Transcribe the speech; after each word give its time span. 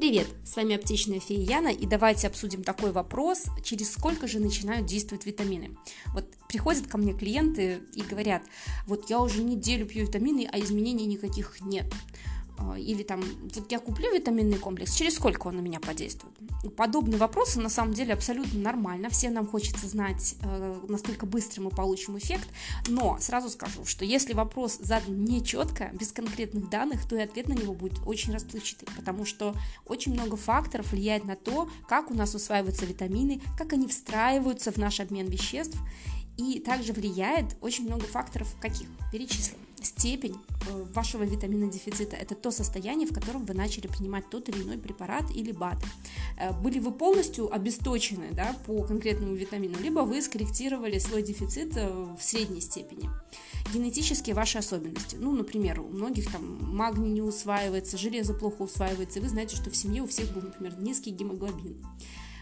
Привет, 0.00 0.28
с 0.46 0.56
вами 0.56 0.76
аптечная 0.76 1.20
фея 1.20 1.44
Яна, 1.58 1.68
и 1.68 1.84
давайте 1.84 2.26
обсудим 2.26 2.64
такой 2.64 2.90
вопрос, 2.90 3.44
через 3.62 3.92
сколько 3.92 4.26
же 4.26 4.40
начинают 4.40 4.86
действовать 4.86 5.26
витамины. 5.26 5.76
Вот 6.14 6.24
приходят 6.48 6.86
ко 6.86 6.96
мне 6.96 7.12
клиенты 7.12 7.80
и 7.94 8.00
говорят, 8.00 8.42
вот 8.86 9.10
я 9.10 9.20
уже 9.20 9.42
неделю 9.42 9.84
пью 9.84 10.06
витамины, 10.06 10.48
а 10.50 10.58
изменений 10.58 11.04
никаких 11.04 11.60
нет. 11.60 11.84
А, 12.60 12.78
или 12.78 13.02
там, 13.02 13.22
вот 13.54 13.72
я 13.72 13.78
куплю 13.78 14.12
витаминный 14.12 14.58
комплекс, 14.58 14.94
через 14.94 15.14
сколько 15.14 15.48
он 15.48 15.56
на 15.56 15.60
меня 15.60 15.80
подействует? 15.80 16.34
Подобные 16.76 17.18
вопросы 17.18 17.60
на 17.60 17.70
самом 17.70 17.94
деле 17.94 18.12
абсолютно 18.12 18.60
нормально, 18.60 19.08
всем 19.08 19.32
нам 19.32 19.46
хочется 19.46 19.86
знать, 19.86 20.36
э, 20.42 20.80
насколько 20.88 21.24
быстро 21.24 21.62
мы 21.62 21.70
получим 21.70 22.18
эффект, 22.18 22.48
но 22.88 23.16
сразу 23.20 23.48
скажу, 23.48 23.86
что 23.86 24.04
если 24.04 24.34
вопрос 24.34 24.78
задан 24.80 25.24
нечетко, 25.24 25.90
без 25.94 26.12
конкретных 26.12 26.68
данных, 26.68 27.08
то 27.08 27.16
и 27.16 27.20
ответ 27.20 27.48
на 27.48 27.54
него 27.54 27.72
будет 27.72 27.98
очень 28.06 28.32
расплывчатый, 28.32 28.88
потому 28.94 29.24
что 29.24 29.54
очень 29.86 30.12
много 30.12 30.36
факторов 30.36 30.92
влияет 30.92 31.24
на 31.24 31.36
то, 31.36 31.68
как 31.88 32.10
у 32.10 32.14
нас 32.14 32.34
усваиваются 32.34 32.84
витамины, 32.84 33.40
как 33.56 33.72
они 33.72 33.88
встраиваются 33.88 34.70
в 34.70 34.76
наш 34.76 35.00
обмен 35.00 35.28
веществ, 35.28 35.78
и 36.40 36.58
также 36.58 36.92
влияет 36.92 37.56
очень 37.60 37.84
много 37.84 38.06
факторов, 38.06 38.54
каких 38.60 38.88
перечислим 39.12 39.58
степень 39.82 40.36
э, 40.68 40.84
вашего 40.94 41.22
витамина 41.22 41.70
дефицита. 41.70 42.16
Это 42.16 42.34
то 42.34 42.50
состояние, 42.50 43.06
в 43.06 43.14
котором 43.14 43.44
вы 43.44 43.54
начали 43.54 43.86
принимать 43.86 44.28
тот 44.30 44.48
или 44.48 44.62
иной 44.62 44.78
препарат 44.78 45.24
или 45.34 45.52
БАД. 45.52 45.78
Э, 46.38 46.52
были 46.52 46.78
вы 46.78 46.92
полностью 46.92 47.52
обесточены 47.52 48.28
да, 48.32 48.56
по 48.66 48.82
конкретному 48.82 49.34
витамину, 49.34 49.78
либо 49.78 50.00
вы 50.00 50.22
скорректировали 50.22 50.98
свой 50.98 51.22
дефицит 51.22 51.76
э, 51.76 51.88
в 51.88 52.22
средней 52.22 52.60
степени. 52.60 53.08
Генетические 53.72 54.34
ваши 54.34 54.58
особенности. 54.58 55.16
Ну, 55.16 55.32
например, 55.32 55.80
у 55.80 55.88
многих 55.88 56.30
там 56.30 56.58
магний 56.74 57.10
не 57.10 57.22
усваивается, 57.22 57.98
железо 57.98 58.34
плохо 58.34 58.62
усваивается, 58.62 59.18
и 59.18 59.22
вы 59.22 59.28
знаете, 59.28 59.56
что 59.56 59.70
в 59.70 59.76
семье 59.76 60.02
у 60.02 60.06
всех 60.06 60.32
был, 60.32 60.42
например, 60.42 60.78
низкий 60.78 61.10
гемоглобин 61.10 61.76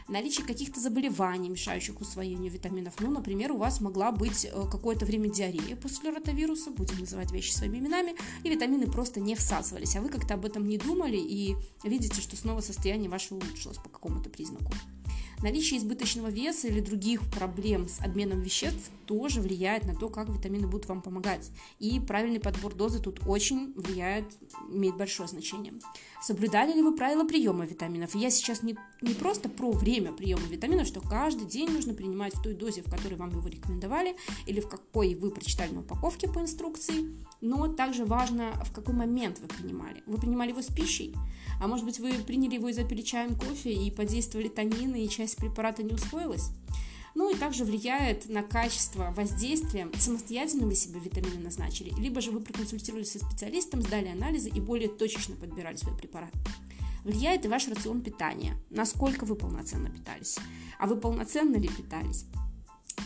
наличие 0.09 0.47
каких-то 0.47 0.81
заболеваний, 0.81 1.49
мешающих 1.49 2.01
усвоению 2.01 2.51
витаминов. 2.51 2.95
Ну, 3.01 3.11
например, 3.11 3.53
у 3.53 3.59
вас 3.59 3.81
могла 3.81 4.11
быть 4.13 4.45
э, 4.45 4.51
какое-то 4.71 5.05
время 5.05 5.29
диарея 5.31 5.77
после 5.77 6.11
ротавируса, 6.11 6.71
будем 6.71 6.99
называть 6.99 7.31
вещи 7.33 7.53
своими 7.53 7.79
именами, 7.79 8.15
и 8.43 8.49
витамины 8.49 8.87
просто 8.87 9.21
не 9.21 9.35
всасывались, 9.35 9.97
а 9.97 10.01
вы 10.01 10.09
как-то 10.09 10.35
об 10.35 10.45
этом 10.45 10.67
не 10.67 10.79
думали 10.79 11.19
и 11.19 11.57
видите, 11.85 12.21
что 12.21 12.37
снова 12.37 12.61
состояние 12.61 13.11
ваше 13.11 13.35
улучшилось 13.35 13.79
по 13.79 13.89
какому-то 13.89 14.31
признаку. 14.31 14.73
Наличие 15.43 15.79
избыточного 15.79 16.29
веса 16.29 16.67
или 16.67 16.81
других 16.81 17.23
проблем 17.31 17.89
с 17.89 18.01
обменом 18.01 18.43
веществ 18.43 18.91
тоже 19.07 19.41
влияет 19.41 19.85
на 19.85 19.95
то, 19.95 20.09
как 20.09 20.29
витамины 20.29 20.67
будут 20.67 20.89
вам 20.89 21.01
помогать. 21.01 21.51
И 21.79 22.01
правильный 22.01 22.41
подбор 22.41 22.75
дозы 22.75 23.01
тут 23.01 23.21
очень 23.27 23.73
влияет, 23.75 24.27
имеет 24.69 24.97
большое 24.97 25.29
значение. 25.29 25.75
Соблюдали 26.21 26.73
ли 26.73 26.83
вы 26.83 26.95
правила 26.95 27.25
приема 27.25 27.65
витаминов? 27.65 28.15
Я 28.15 28.31
сейчас 28.31 28.63
не, 28.63 28.77
не 29.01 29.15
просто 29.15 29.49
про 29.49 29.71
время 29.71 30.13
приема 30.13 30.43
витаминов, 30.49 30.87
что 30.89 31.01
каждый 31.01 31.47
день 31.47 31.71
нужно 31.71 31.95
принимать 31.95 32.35
в 32.35 32.43
той 32.43 32.55
дозе, 32.55 32.83
в 32.83 32.91
которой 32.91 33.15
вам 33.15 33.31
его 33.31 33.47
рекомендовали, 33.49 34.17
или 34.47 34.61
в 34.61 34.69
какой 34.69 35.15
вы 35.15 35.31
прочитали 35.31 35.71
на 35.73 35.81
упаковке 35.81 36.29
по 36.29 36.41
инструкции, 36.41 37.17
но 37.41 37.69
также 37.69 38.05
важно, 38.05 38.53
в 38.65 38.73
какой 38.73 38.95
момент 38.95 39.39
вы 39.41 39.47
принимали. 39.47 40.03
Вы 40.07 40.19
принимали 40.19 40.51
его 40.51 40.63
с 40.63 40.67
пищей, 40.67 41.15
а 41.61 41.67
может 41.67 41.85
быть, 41.85 41.99
вы 41.99 42.13
приняли 42.15 42.55
его 42.55 42.69
и 42.69 42.73
запили 42.73 43.03
чаем 43.03 43.35
кофе, 43.35 43.73
и 43.73 43.91
подействовали 43.91 44.49
танины, 44.49 45.05
и 45.05 45.09
часть 45.09 45.37
препарата 45.37 45.83
не 45.83 45.93
усвоилась? 45.93 46.51
Ну 47.15 47.35
и 47.35 47.37
также 47.37 47.65
влияет 47.65 48.29
на 48.29 48.43
качество 48.43 49.13
воздействия, 49.17 49.89
самостоятельно 49.99 50.67
вы 50.67 50.75
себе 50.75 51.01
витамины 51.01 51.41
назначили, 51.41 51.93
либо 51.99 52.21
же 52.21 52.31
вы 52.31 52.41
проконсультировались 52.41 53.13
со 53.13 53.19
специалистом, 53.19 53.83
сдали 53.83 54.09
анализы 54.09 54.51
и 54.51 54.61
более 54.61 54.89
точечно 54.89 55.35
подбирали 55.35 55.77
свой 55.77 55.97
препарат. 55.97 56.33
Влияет 57.05 57.45
и 57.45 57.49
ваш 57.49 57.67
рацион 57.69 58.03
питания, 58.03 58.57
насколько 58.71 59.25
вы 59.25 59.35
полноценно 59.35 59.91
питались, 59.91 60.39
а 60.79 60.87
вы 60.87 60.97
полноценно 60.97 61.57
ли 61.57 61.69
питались. 61.69 62.27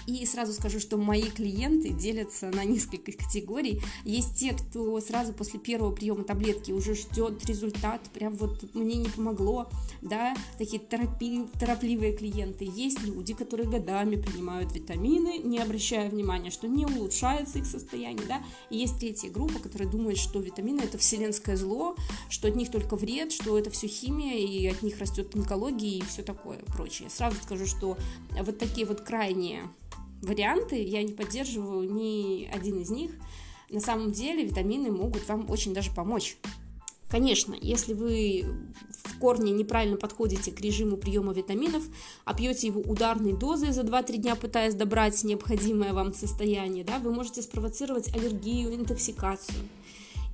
И 0.06 0.24
сразу 0.26 0.52
скажу, 0.52 0.80
что 0.80 0.96
мои 0.96 1.22
клиенты 1.22 1.90
делятся 1.90 2.48
на 2.48 2.64
несколько 2.64 3.12
категорий. 3.12 3.80
Есть 4.04 4.36
те, 4.36 4.52
кто 4.52 5.00
сразу 5.00 5.32
после 5.32 5.60
первого 5.60 5.92
приема 5.92 6.24
таблетки 6.24 6.72
уже 6.72 6.94
ждет 6.94 7.44
результат, 7.46 8.00
прям 8.12 8.34
вот 8.36 8.74
мне 8.74 8.96
не 8.96 9.08
помогло, 9.08 9.68
да, 10.00 10.34
такие 10.58 10.80
торопи, 10.80 11.46
торопливые 11.58 12.16
клиенты. 12.16 12.64
Есть 12.64 13.02
люди, 13.02 13.34
которые 13.34 13.68
годами 13.68 14.16
принимают 14.16 14.72
витамины, 14.72 15.38
не 15.38 15.58
обращая 15.58 16.10
внимания, 16.10 16.50
что 16.50 16.68
не 16.68 16.86
улучшается 16.86 17.58
их 17.58 17.66
состояние, 17.66 18.26
да. 18.26 18.42
И 18.70 18.78
есть 18.78 18.98
третья 18.98 19.30
группа, 19.30 19.58
которая 19.58 19.88
думает, 19.88 20.18
что 20.18 20.40
витамины 20.40 20.80
это 20.80 20.98
вселенское 20.98 21.56
зло, 21.56 21.96
что 22.28 22.48
от 22.48 22.56
них 22.56 22.70
только 22.70 22.96
вред, 22.96 23.32
что 23.32 23.58
это 23.58 23.70
все 23.70 23.86
химия, 23.86 24.38
и 24.38 24.66
от 24.66 24.82
них 24.82 24.98
растет 24.98 25.34
онкология 25.34 25.98
и 25.98 26.02
все 26.02 26.22
такое 26.22 26.58
прочее. 26.74 27.08
Сразу 27.10 27.36
скажу, 27.42 27.66
что 27.66 27.96
вот 28.38 28.58
такие 28.58 28.86
вот 28.86 29.00
крайние 29.00 29.62
варианты, 30.22 30.82
я 30.82 31.02
не 31.02 31.12
поддерживаю 31.12 31.92
ни 31.92 32.48
один 32.52 32.80
из 32.80 32.90
них. 32.90 33.12
На 33.70 33.80
самом 33.80 34.12
деле 34.12 34.44
витамины 34.44 34.90
могут 34.90 35.28
вам 35.28 35.50
очень 35.50 35.74
даже 35.74 35.90
помочь. 35.92 36.36
Конечно, 37.10 37.54
если 37.60 37.92
вы 37.92 38.44
в 39.04 39.18
корне 39.18 39.52
неправильно 39.52 39.98
подходите 39.98 40.50
к 40.50 40.60
режиму 40.62 40.96
приема 40.96 41.34
витаминов, 41.34 41.82
а 42.24 42.32
пьете 42.32 42.68
его 42.68 42.80
ударной 42.80 43.34
дозой 43.34 43.72
за 43.72 43.82
2-3 43.82 44.16
дня, 44.16 44.34
пытаясь 44.34 44.74
добрать 44.74 45.22
необходимое 45.22 45.92
вам 45.92 46.14
состояние, 46.14 46.84
да, 46.84 46.98
вы 46.98 47.12
можете 47.12 47.42
спровоцировать 47.42 48.14
аллергию, 48.16 48.74
интоксикацию. 48.74 49.58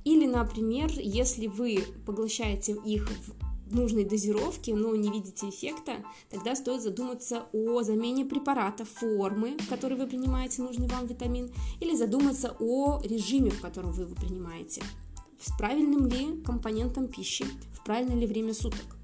Или, 0.05 0.25
например, 0.25 0.89
если 0.95 1.47
вы 1.47 1.83
поглощаете 2.05 2.77
их 2.85 3.09
в 3.09 3.48
нужной 3.73 4.05
дозировки, 4.05 4.71
но 4.71 4.95
не 4.95 5.11
видите 5.11 5.49
эффекта, 5.49 6.03
тогда 6.29 6.55
стоит 6.55 6.81
задуматься 6.81 7.45
о 7.53 7.83
замене 7.83 8.25
препарата, 8.25 8.85
формы, 8.85 9.57
в 9.57 9.69
которой 9.69 9.95
вы 9.95 10.07
принимаете 10.07 10.61
нужный 10.61 10.87
вам 10.87 11.05
витамин, 11.07 11.51
или 11.79 11.95
задуматься 11.95 12.55
о 12.59 13.01
режиме, 13.03 13.51
в 13.51 13.61
котором 13.61 13.91
вы 13.91 14.03
его 14.03 14.15
принимаете. 14.15 14.81
С 15.41 15.57
правильным 15.57 16.07
ли 16.07 16.41
компонентом 16.43 17.07
пищи, 17.07 17.45
в 17.73 17.83
правильное 17.83 18.17
ли 18.17 18.27
время 18.27 18.53
суток. 18.53 18.97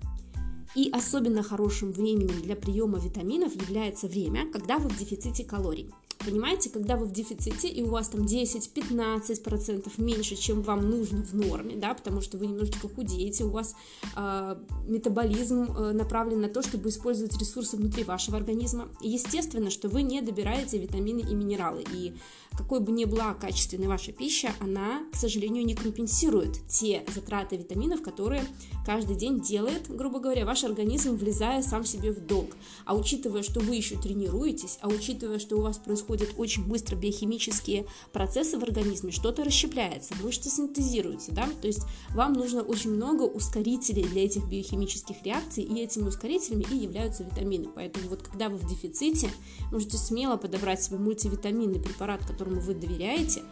И 0.76 0.90
особенно 0.92 1.42
хорошим 1.42 1.94
временем 1.94 2.42
для 2.42 2.56
приема 2.56 3.00
витаминов 3.00 3.56
является 3.56 4.08
время, 4.08 4.52
когда 4.52 4.78
вы 4.78 4.90
в 4.90 5.00
дефиците 5.00 5.46
калорий. 5.46 5.90
Понимаете, 6.26 6.70
когда 6.70 6.96
вы 6.98 7.06
в 7.06 7.12
дефиците 7.12 7.68
и 7.68 7.84
у 7.84 7.90
вас 7.90 8.10
там 8.10 8.22
10-15% 8.22 9.92
меньше, 9.98 10.36
чем 10.36 10.64
вам 10.64 10.90
нужно 10.90 11.24
в 11.24 11.34
норме, 11.36 11.76
да, 11.76 11.94
потому 11.94 12.22
что 12.22 12.38
вы 12.38 12.48
немножечко 12.48 12.90
худеете, 12.90 13.44
у 13.44 13.50
вас 13.50 13.76
э, 14.16 14.56
метаболизм 14.88 15.64
э, 15.64 15.92
направлен 15.92 16.42
на 16.42 16.50
то, 16.50 16.64
чтобы 16.64 16.90
использовать 16.90 17.38
ресурсы 17.38 17.78
внутри 17.78 18.04
вашего 18.04 18.38
организма. 18.38 18.90
И 19.02 19.10
естественно, 19.10 19.70
что 19.70 19.88
вы 19.88 20.02
не 20.02 20.22
добираете 20.22 20.80
витамины 20.80 21.20
и 21.20 21.36
минералы. 21.36 21.84
И 21.94 22.14
какой 22.58 22.80
бы 22.80 22.92
ни 22.92 23.06
была 23.06 23.34
качественной 23.34 23.88
ваша 23.88 24.12
пища, 24.12 24.52
она, 24.60 25.04
к 25.12 25.16
сожалению, 25.16 25.66
не 25.66 25.76
компенсирует 25.76 26.58
те 26.68 27.04
затраты 27.14 27.58
витаминов, 27.58 28.02
которые 28.02 28.44
каждый 28.86 29.16
день 29.16 29.42
делает, 29.42 29.84
грубо 29.90 30.20
говоря, 30.20 30.46
ваш 30.46 30.64
организм, 30.64 31.16
влезая 31.16 31.62
сам 31.62 31.86
себе 31.86 32.12
в 32.12 32.26
долг. 32.26 32.56
А 32.86 32.96
учитывая, 32.96 33.44
что 33.44 33.60
вы 33.60 33.76
еще 33.76 33.98
тренируетесь, 33.98 34.80
а 34.82 34.88
учитывая, 34.88 35.40
что 35.40 35.58
у 35.58 35.62
вас 35.62 35.78
происходит 35.78 36.15
происходят 36.16 36.40
очень 36.40 36.66
быстро 36.66 36.96
биохимические 36.96 37.86
процессы 38.12 38.58
в 38.58 38.64
организме, 38.64 39.12
что-то 39.12 39.44
расщепляется, 39.44 40.14
мышцы 40.22 40.50
синтезируются, 40.50 41.32
да, 41.32 41.48
то 41.62 41.68
есть 41.68 41.84
вам 42.12 42.34
нужно 42.34 42.62
очень 42.62 42.92
много 42.92 43.24
ускорителей 43.24 44.04
для 44.04 44.26
этих 44.26 44.48
биохимических 44.48 45.24
реакций, 45.24 45.64
и 45.64 45.80
этими 45.80 46.08
ускорителями 46.08 46.66
и 46.72 46.78
являются 46.78 47.24
витамины. 47.24 47.70
Поэтому 47.74 48.10
вот 48.10 48.24
когда 48.24 48.50
вы 48.50 48.58
в 48.58 48.68
дефиците, 48.68 49.30
можете 49.72 49.98
смело 49.98 50.38
подобрать 50.38 50.82
себе 50.82 50.98
мультивитаминный 50.98 51.80
препарат, 51.80 52.26
которому 52.26 52.60
вы 52.62 52.74
доверяете, 52.74 53.44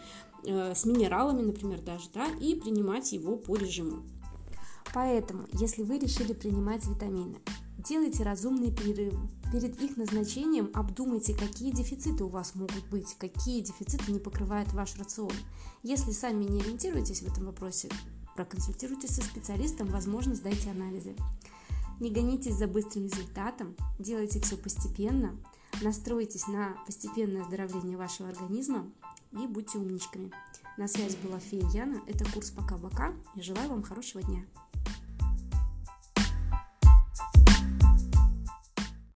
э, 0.45 0.73
с 0.75 0.85
минералами, 0.85 1.41
например, 1.41 1.81
даже, 1.81 2.05
да, 2.13 2.27
и 2.39 2.55
принимать 2.55 3.11
его 3.13 3.35
по 3.37 3.55
режиму. 3.55 4.03
Поэтому, 4.93 5.47
если 5.53 5.83
вы 5.83 5.97
решили 5.97 6.33
принимать 6.33 6.85
витамины, 6.85 7.37
Делайте 7.83 8.23
разумные 8.23 8.71
перерывы. 8.71 9.27
Перед 9.51 9.81
их 9.81 9.97
назначением 9.97 10.71
обдумайте, 10.73 11.35
какие 11.35 11.71
дефициты 11.71 12.23
у 12.23 12.29
вас 12.29 12.55
могут 12.55 12.87
быть, 12.89 13.13
какие 13.19 13.59
дефициты 13.59 14.09
не 14.13 14.19
покрывает 14.19 14.71
ваш 14.71 14.95
рацион. 14.97 15.33
Если 15.81 16.11
сами 16.11 16.45
не 16.45 16.61
ориентируетесь 16.61 17.21
в 17.21 17.27
этом 17.29 17.45
вопросе, 17.45 17.89
проконсультируйтесь 18.37 19.15
со 19.15 19.21
специалистом, 19.21 19.87
возможно, 19.87 20.33
сдайте 20.33 20.71
анализы. 20.71 21.13
Не 21.99 22.09
гонитесь 22.09 22.55
за 22.55 22.67
быстрым 22.67 23.05
результатом, 23.05 23.75
делайте 23.99 24.39
все 24.39 24.55
постепенно, 24.55 25.37
настройтесь 25.81 26.47
на 26.47 26.77
постепенное 26.85 27.43
оздоровление 27.43 27.97
вашего 27.97 28.29
организма 28.29 28.89
и 29.33 29.45
будьте 29.45 29.77
умничками. 29.77 30.31
На 30.77 30.87
связи 30.87 31.17
была 31.21 31.39
фея 31.39 31.67
Яна, 31.71 32.01
это 32.07 32.23
курс 32.31 32.49
«Пока-бока» 32.49 33.13
и 33.35 33.41
желаю 33.41 33.69
вам 33.69 33.83
хорошего 33.83 34.23
дня. 34.23 34.45